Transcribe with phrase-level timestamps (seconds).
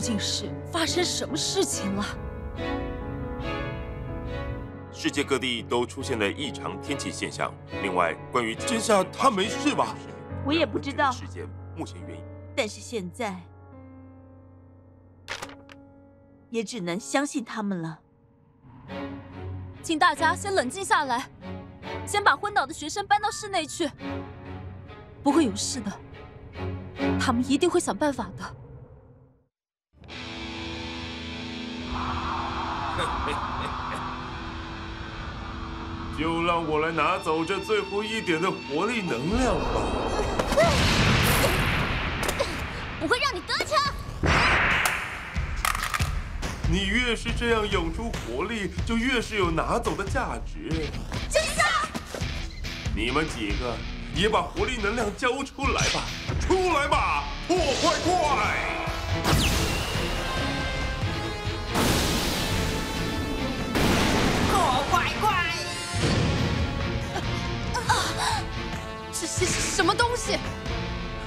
[0.00, 2.04] 究竟是发生什么事情了？
[4.90, 7.52] 世界各地都出现了异常天气现象。
[7.82, 9.94] 另外，关于真相，他没事吧？
[10.46, 11.12] 我也不知道。
[11.12, 12.24] 事件目前原因，
[12.56, 13.36] 但是现在
[16.48, 18.00] 也只能相信他们了。
[19.82, 21.28] 请大家先冷静下来，
[22.06, 23.90] 先把昏倒的学生搬到室内去，
[25.22, 25.92] 不会有事的。
[27.20, 28.56] 他们一定会想办法的。
[36.18, 39.60] 就让我来拿走这最后一点的活力能量吧。
[42.98, 43.78] 不会让你得逞。
[46.70, 50.88] 你越是这样涌出活力，就越是有拿走的价值。
[51.30, 51.66] 真相。
[52.94, 53.76] 你们几个
[54.14, 56.04] 也把活力能量交出来吧！
[56.40, 58.10] 出来吧，破坏怪！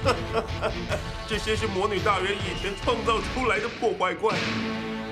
[1.26, 4.36] 这些是魔女大人以前创造出来的破坏怪。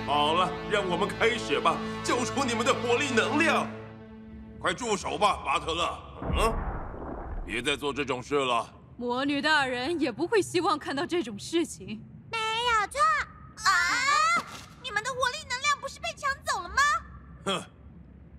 [0.06, 3.66] 好了，让我们开始吧，交出你们的火力能量！
[4.60, 5.98] 快住手吧，巴特勒！
[6.36, 6.52] 嗯，
[7.46, 8.68] 别再做这种事了。
[8.96, 12.04] 魔女大人也不会希望看到这种事情。
[12.30, 13.00] 没有错。
[13.64, 14.44] 啊！
[14.82, 16.76] 你们的火力能量不是被抢走了吗？
[17.44, 17.62] 哼，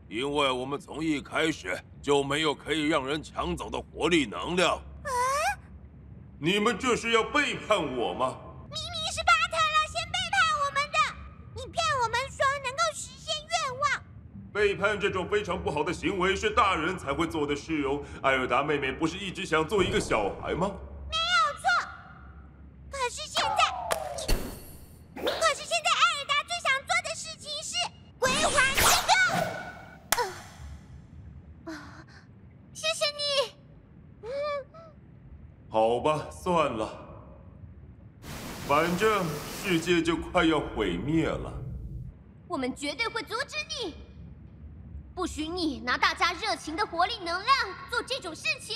[0.07, 4.75] 因为我们从一开始就没有可以让人抢走的活力能量。
[4.75, 5.09] 啊？
[6.43, 8.37] 你们这是要背叛我吗？
[8.69, 10.99] 明明是巴特拉先背叛我们的
[11.55, 14.03] 你骗我们说能够实现愿望。
[14.51, 20.69] 背叛这种非常不好的行为是大人才会做的事哦艾尔达妹妹不是一直想做一个小孩吗
[39.83, 41.51] 世界就快要毁灭了。
[42.47, 43.93] 我们绝对会阻止你。
[45.13, 47.47] 不许你拿大家热情的活力能量
[47.89, 48.73] 做这种事情，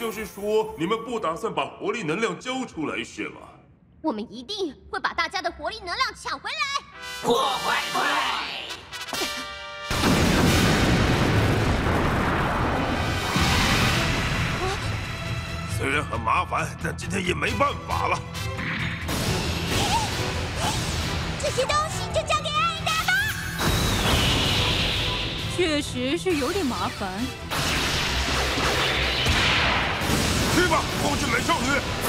[0.00, 3.42] 就是说，你们不打算把活力能量交出来是吗？
[4.00, 6.56] 我们一定会把大家的活力能量抢回来。
[7.22, 8.00] 破坏怪！
[15.78, 18.18] 虽然很麻烦，但今天也没办法了。
[21.42, 23.12] 这些东西就交给艾达吧。
[25.54, 27.20] 确实是有点麻烦。
[30.60, 31.99] 去吧，光之美少女！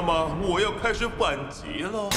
[0.00, 2.08] 那么我要开始反击了。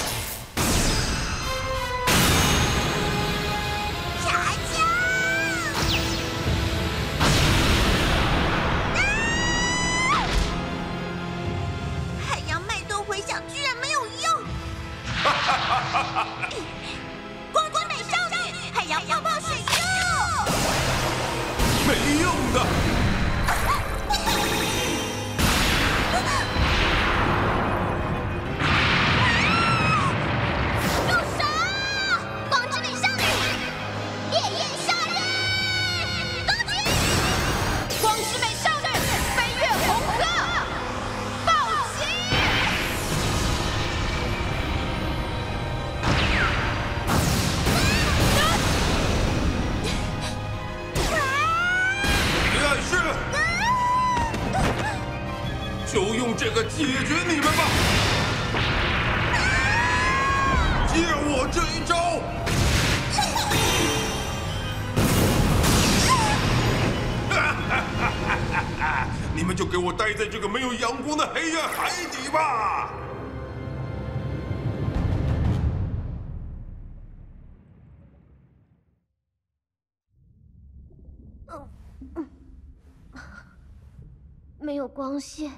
[84.63, 85.51] 没有光线，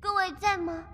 [0.00, 0.84] 各位在吗？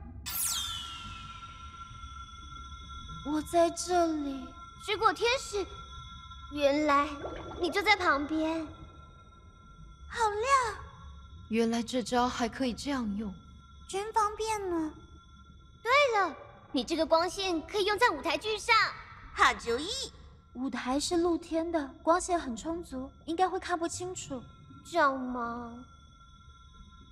[3.24, 4.46] 我在这里。
[4.84, 5.66] 水果天使，
[6.52, 7.08] 原来
[7.58, 8.66] 你就在旁边，
[10.08, 10.84] 好亮，
[11.48, 13.32] 原来这招还可以这样用。
[13.88, 14.92] 真方便呢。
[15.82, 15.90] 对
[16.20, 16.36] 了，
[16.72, 18.74] 你这个光线可以用在舞台剧上，
[19.34, 19.88] 好主意。
[20.54, 24.42] 舞台是露天的，光线很充足，应该会看不清楚。
[24.84, 25.72] 这样吗？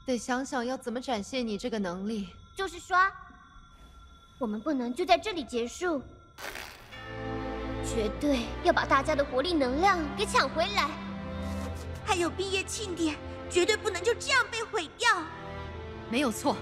[0.08, 2.30] 得想想要怎么展现你这个能力。
[2.56, 2.96] 就是说，
[4.38, 6.02] 我们不能就在这里结束，
[7.84, 10.88] 绝对要把大家的活力能量给抢回来。
[12.06, 13.16] 还有毕业庆典，
[13.50, 15.22] 绝对不能就这样被毁掉。
[16.08, 16.56] 没有错，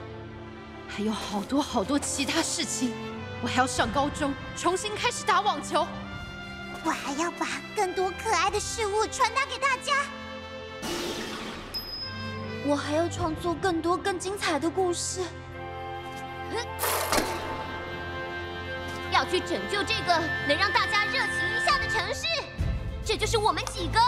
[0.89, 2.93] 还有好多好多其他事情，
[3.41, 5.87] 我还要上高中，重新开始打网球。
[6.85, 9.93] 我还要把更多可爱的事物传达给大家。
[12.69, 15.21] 我还要创作更多更精彩的故事。
[19.13, 20.19] 要去拯救这个
[20.49, 22.27] 能让大家热情一下的城市，
[23.05, 24.01] 这就是我们几个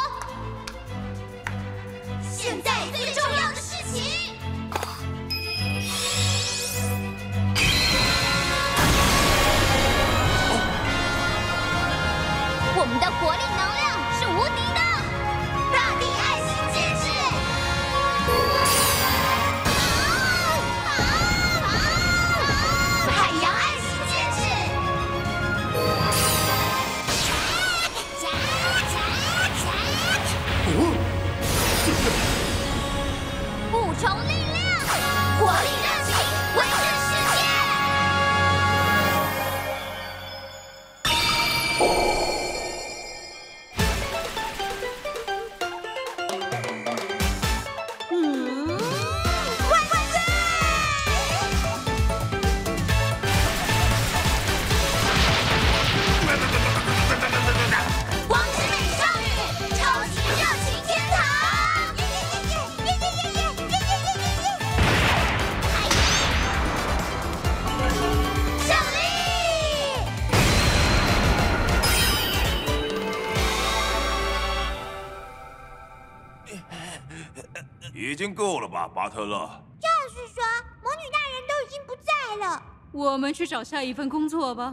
[78.79, 79.51] 吧，巴特勒？
[79.81, 80.41] 就是说，
[80.85, 82.63] 魔女大人都已经不在了。
[82.93, 84.73] 我们去找下一份工作吧。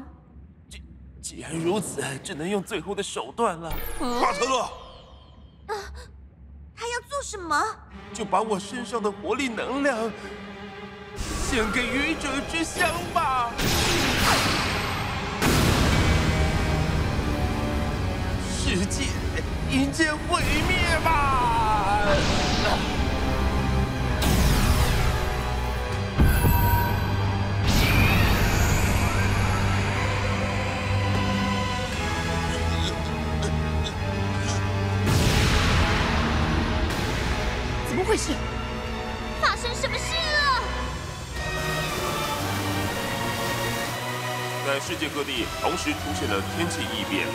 [0.70, 0.84] 既
[1.20, 3.74] 既然如此，只能用最后的手段了。
[4.00, 4.62] 巴特勒，
[5.74, 5.74] 啊
[6.76, 7.60] 他要做什么？
[8.14, 9.98] 就把我身上的活力能量
[11.18, 13.52] 献给愚者之乡吧！
[18.60, 19.06] 世界
[19.72, 22.06] 迎接毁灭吧！
[39.42, 40.64] 发生什么事了？
[44.66, 47.28] 在世界各地同时出现了天气异变，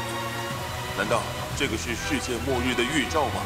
[0.96, 1.22] 难道
[1.56, 3.42] 这个是世界末日的预兆吗？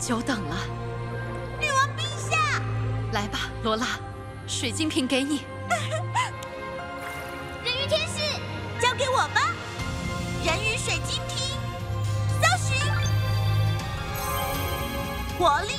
[0.00, 0.56] 久等了。
[1.60, 2.62] 女王陛下，
[3.12, 3.86] 来吧，罗拉，
[4.46, 5.42] 水晶瓶给你。
[7.62, 8.22] 人鱼天使，
[8.80, 9.52] 交给我吧。
[10.42, 11.54] 人鱼水晶瓶，
[12.40, 12.80] 搜寻，
[15.38, 15.74] 活力。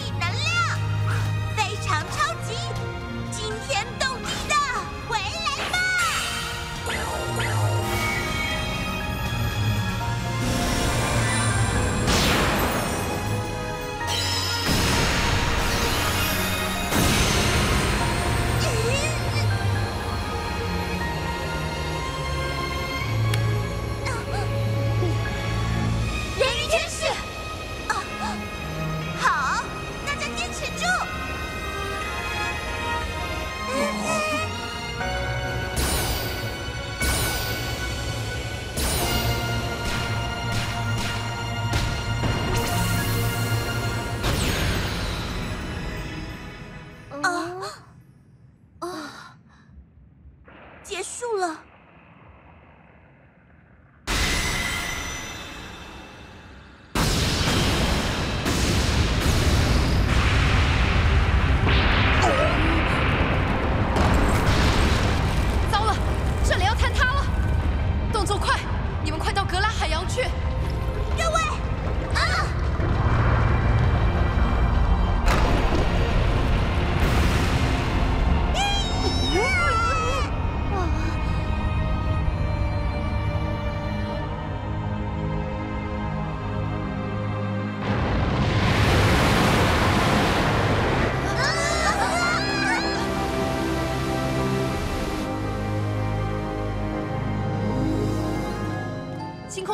[70.14, 70.22] 去。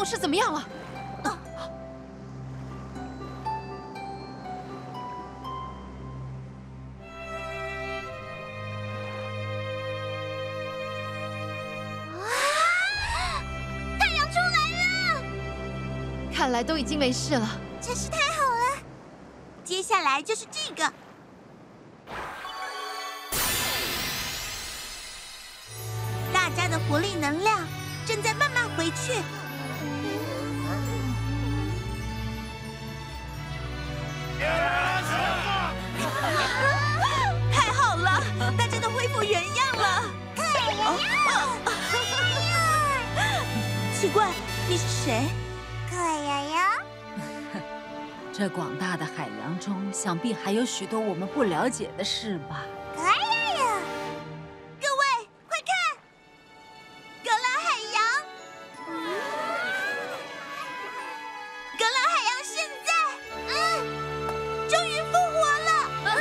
[0.10, 0.60] 是怎么样了？
[1.26, 1.38] 啊！
[14.00, 15.24] 太阳出来了！
[16.34, 17.60] 看来都已经没事了。
[17.82, 18.82] 真是太好了！
[19.66, 20.94] 接下来就是这个。
[26.32, 27.60] 大家的活力能量
[28.06, 29.22] 正在慢慢回去。
[45.08, 45.24] 谁？
[45.90, 46.84] 可窈窈。
[48.34, 52.66] 这广大的海洋中，想必还有许多我们不了解的事吧？
[52.94, 53.80] 可窈窈。
[54.82, 55.06] 各位，
[55.48, 55.72] 快看，
[57.24, 58.04] 格拉海洋！
[61.80, 62.92] 格兰海洋现在，
[63.48, 63.56] 嗯，
[64.68, 65.72] 终于复活了！
[66.04, 66.12] 嗯，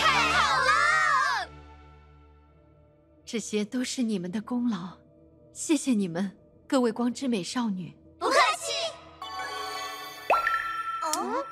[0.00, 0.02] 太
[0.32, 1.46] 好了！
[3.24, 4.98] 这些都是你们的功劳，
[5.52, 6.36] 谢谢你们。
[6.72, 8.72] 各位光之美少女，不客气。
[11.02, 11.44] 哦，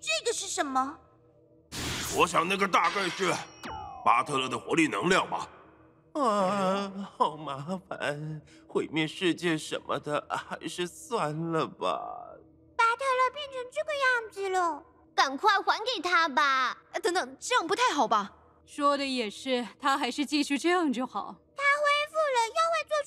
[0.00, 0.98] 这个是什么？
[2.16, 3.32] 我想那个大概是
[4.04, 5.48] 巴特勒的活力能量吧。
[6.14, 11.96] 啊，好麻烦，毁灭世界什么的，还是算了吧。
[12.76, 16.76] 巴特勒变成这个样子了，赶快还给他吧。
[17.00, 18.32] 等等，这样不太好吧？
[18.66, 21.36] 说的也是，他还是继续这样就好。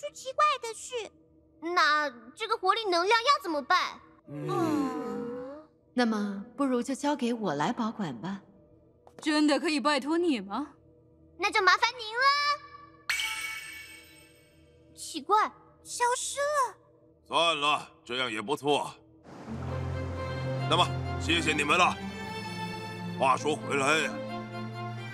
[0.02, 1.12] 做出奇怪的事，
[1.76, 4.00] 那这个活力能量要怎么办？
[4.28, 8.42] 嗯，那么不如就交给我来保管吧。
[9.22, 10.70] 真的可以拜托你吗？
[11.38, 12.24] 那就麻烦您了。
[14.96, 15.44] 奇怪，
[15.84, 16.76] 消失了。
[17.28, 18.92] 算了，这样也不错。
[20.68, 20.84] 那么，
[21.22, 21.96] 谢谢你们了。
[23.20, 24.10] 话说回来，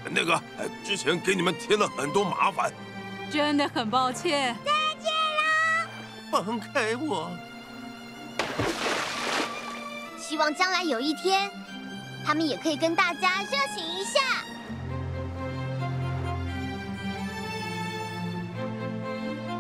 [0.09, 0.41] 那个
[0.85, 2.71] 之前给你们添了很多麻烦。
[3.31, 4.55] 真的很抱歉。
[4.65, 5.89] 再见啦！
[6.31, 7.29] 放开我！
[10.19, 11.49] 希望将来有一天，
[12.25, 14.19] 他们也可以跟大家热情一下。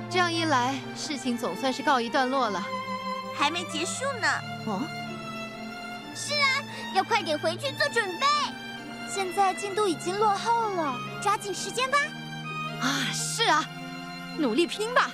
[0.09, 2.65] 这样一来，事情总算是告一段落了。
[3.37, 4.27] 还没结束呢。
[4.65, 4.81] 哦？
[6.15, 6.63] 是啊，
[6.95, 8.25] 要快点回去做准备。
[9.09, 11.97] 现在进度已经落后了，抓紧时间吧。
[12.81, 13.63] 啊，是啊，
[14.37, 15.09] 努力拼吧！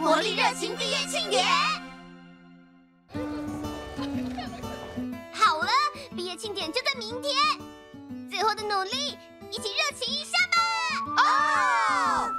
[0.00, 1.44] 活力热情毕业庆典，
[5.32, 5.68] 好了，
[6.16, 7.34] 毕业庆典就在明天，
[8.30, 9.18] 最后的努力，
[9.50, 10.56] 一起热情一下吧！
[11.18, 12.32] 哦，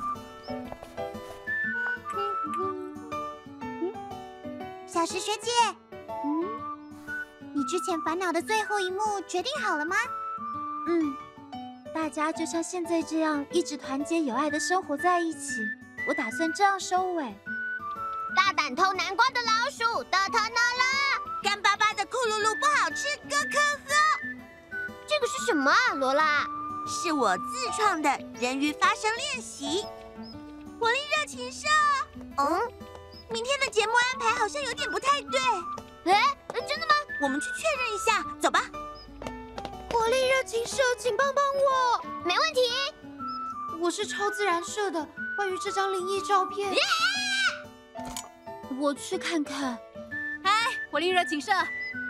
[4.88, 5.52] 小石学姐，
[6.26, 6.44] 嗯，
[7.54, 9.96] 你之前烦恼的最后一幕决定好了吗？
[10.88, 11.16] 嗯，
[12.02, 15.62] 大家就像现在这样一直团结友爱的生活在一起。
[16.08, 17.24] 我打算这样收尾。
[18.36, 20.84] 大胆偷南瓜的老鼠，到头脑了！
[21.44, 23.94] 干巴巴的库噜噜不好吃，咯咯呵。
[25.08, 26.44] 这个是什么啊，罗拉？
[26.88, 28.10] 是我自创的
[28.40, 29.86] 人鱼发声练习。
[30.80, 31.68] 活力热情社。
[32.38, 32.62] 嗯，
[33.30, 35.40] 明天的节目安排好像有点不太对。
[36.12, 36.36] 哎，
[36.68, 36.96] 真的吗？
[37.22, 38.64] 我们去确认一下，走吧。
[40.02, 42.04] 活力热情社，请帮帮我。
[42.26, 42.60] 没问题。
[43.80, 45.08] 我是超自然社的。
[45.38, 46.74] 关于这张灵异照片，
[48.80, 49.78] 我去看看。
[50.44, 51.52] 嗨，活力热情社，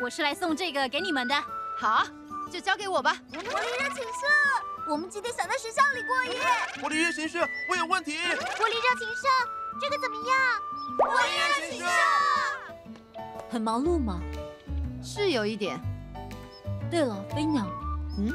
[0.02, 1.36] 我是来送这个给你们的。
[1.78, 2.08] 好，
[2.50, 3.18] 就交给我吧。
[3.30, 4.26] 活力热情社，
[4.88, 6.42] 我们今天想在学校里过夜。
[6.82, 8.18] 活力热情社，我有问题。
[8.18, 9.28] 活力热情社，
[9.82, 10.38] 这个怎么样？
[10.98, 11.86] 活力热情社，
[13.50, 14.22] 很忙碌吗？
[15.04, 15.78] 是有一点。
[16.92, 17.66] 对了，飞鸟，
[18.18, 18.30] 嗯？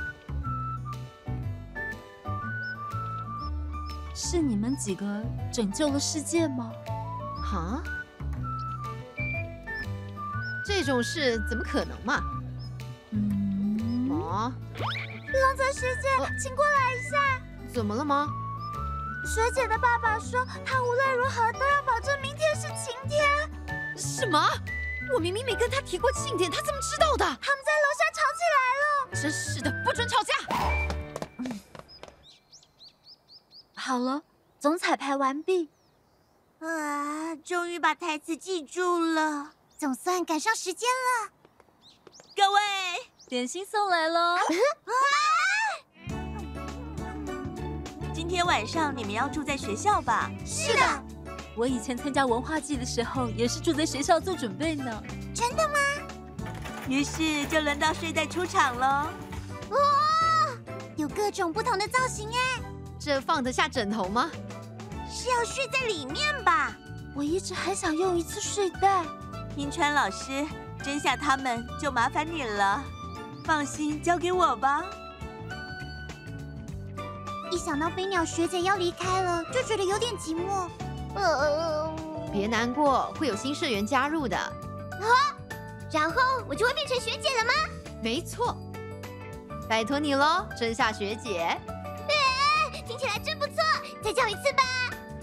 [4.14, 5.05] 是你们几个
[5.53, 6.73] 拯救了世界吗？
[7.45, 7.83] 啊？
[10.64, 12.19] 这种事怎么可能嘛？
[13.11, 14.09] 嗯？
[14.11, 14.51] 哦？
[14.51, 17.19] 浪泽学姐，呃，请过来一下。
[17.69, 18.27] 怎么了吗？
[19.27, 23.23] 学姐的爸爸说，他无论如何都要保证明天是晴天。
[23.99, 24.49] 什么？
[25.14, 27.25] 我明明没跟他提过庆典，他怎么知道的？
[27.25, 28.06] 他们在楼下
[28.55, 29.21] 来了。
[29.21, 30.35] 真是的，不准吵架。
[33.75, 34.23] 好了，
[34.59, 35.71] 总彩排完毕。
[36.59, 41.31] 啊，终于把台词记住了，总算赶上时间了。
[42.35, 42.61] 各位，
[43.29, 44.37] 点心送来了。
[44.37, 44.41] 啊！
[48.15, 50.31] 今天晚上你们要住在学校吧？
[50.45, 51.05] 是的。
[51.55, 55.03] 我以前参加文化祭的时候，也是住在学校做准备呢。
[55.35, 55.75] 真的吗？
[56.88, 59.09] 于是就轮到睡袋出场了。
[59.70, 59.79] 哇，
[60.96, 62.62] 有各种不同的造型哎。
[62.99, 64.31] 这放得下枕头吗？
[65.09, 66.77] 是要睡在里面吧？
[67.14, 69.05] 我一直很想用一次睡袋。
[69.57, 70.46] 银川老师，
[70.83, 72.83] 真夏他们就麻烦你了。
[73.44, 74.85] 放心，交给我吧。
[77.51, 80.68] 一想到飞鸟学姐要离开了，就觉得有点寂寞。
[81.14, 81.90] 呃，
[82.33, 84.37] 别难过，会有新社员加入的。
[84.37, 85.07] 啊，
[85.97, 87.53] 然后我就会变成学姐了吗？
[88.03, 88.55] 没错，
[89.67, 91.59] 拜托你喽，真夏学姐。
[92.87, 93.55] 听起来真不错，
[94.05, 94.63] 再叫一次吧。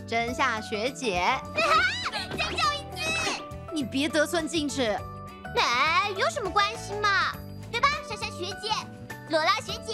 [0.08, 1.24] 真夏学姐，
[2.38, 3.42] 再叫一次。
[3.72, 5.00] 你别得寸进尺。
[5.56, 7.32] 哎，有什么关系嘛？
[7.72, 8.70] 对吧，珊珊学姐，
[9.30, 9.94] 罗拉学姐，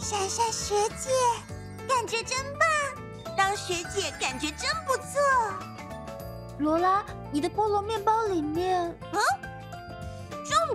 [0.00, 1.10] 珊珊学姐，
[1.88, 3.34] 感觉真棒。
[3.36, 5.20] 当学姐感觉真不错。
[6.58, 9.47] 罗拉，你的菠萝面包里面，嗯，中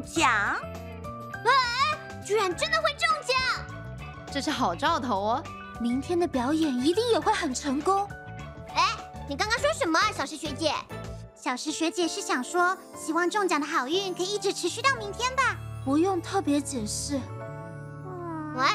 [0.01, 0.59] 奖？
[1.45, 3.37] 哎，居然真的会中奖，
[4.31, 5.43] 这是好兆头哦。
[5.81, 8.07] 明天的表演一定也会很成功。
[8.75, 8.89] 哎，
[9.27, 10.73] 你刚刚说什么啊，小石学姐？
[11.35, 15.57] 小石学姐是想说，希望中奖的好运可以一直持续到明天吧？
[15.83, 17.19] 不用特别解释。
[18.05, 18.65] 嗯，喂，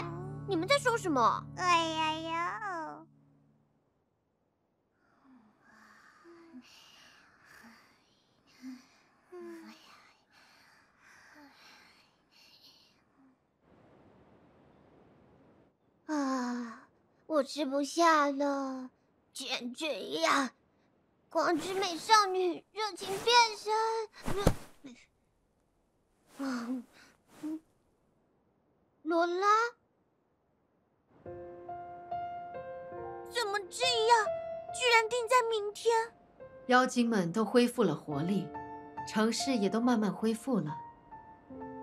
[0.46, 1.42] 你们在说什么？
[1.57, 2.28] 哎呀呀！
[16.07, 16.74] 啊。
[17.38, 18.90] 我吃不下了，
[19.33, 19.87] 既然这
[20.22, 20.51] 样，
[21.31, 23.72] 光之美少女热情变身。
[26.38, 26.85] 嗯，
[27.42, 27.61] 嗯，
[29.05, 29.46] 罗拉，
[33.31, 34.27] 怎么这样？
[34.74, 35.94] 居然定在明天？
[36.66, 38.48] 妖精们都恢复了活力，
[39.07, 40.77] 城市也都慢慢恢复了。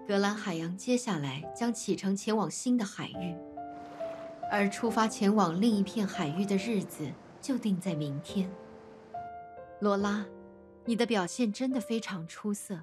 [0.06, 3.38] 格兰海洋接下来将启程前往新的海域。
[4.52, 7.08] 而出发前往另一片海域的日子
[7.42, 8.50] 就定在明天。
[9.80, 10.26] 罗拉，
[10.86, 12.80] 你的表现真的非常出色，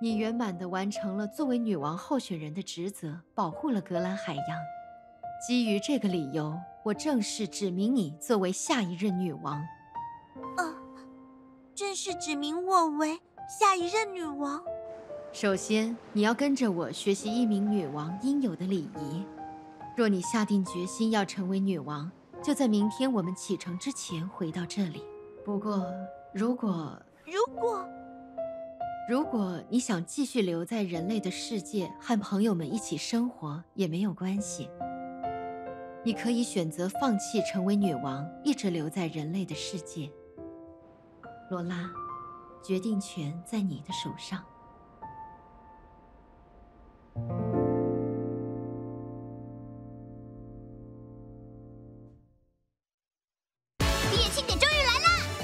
[0.00, 4.44] 你圆满地完成了作为女王候选人的职责，保护了格兰海洋。
[5.46, 9.60] 基于这个理由，我正式指明你作为下一任女王。
[10.56, 10.74] 哦，
[11.74, 14.62] 正式指明我为下一任女王。
[15.32, 19.24] 首先，你要跟着我学习一名女王应有的礼仪。
[19.94, 22.10] 若你下定决心要成为女王，
[22.42, 25.04] 就在明天我们启程之前回到这里。
[25.44, 25.86] 不过，
[26.32, 27.86] 如果如果
[29.08, 34.70] 如果你想继续留在人类的世界和朋友们一起生活，也没有关系。
[36.04, 40.10] 你可以选择放弃成为女王，一直留在人类的世界。
[41.50, 41.90] 罗拉，
[42.62, 44.42] 决定权在你的手上。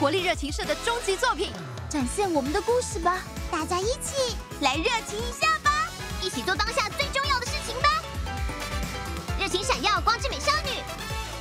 [0.01, 1.51] 活力热情社的终极作品
[1.89, 3.19] 展现我们的故事吧。
[3.51, 5.91] 大家一起来热情一下吧。
[6.23, 7.89] 一起做当下最重要的事情吧。
[9.41, 10.71] 热情闪耀光之美少女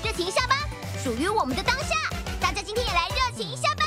[0.03, 0.55] 热情一下吧
[1.03, 1.95] 属于我们的当下。
[2.39, 3.86] 大家今天也来热情一下吧。